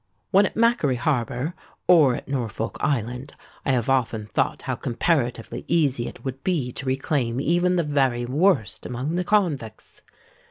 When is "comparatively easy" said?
4.73-6.07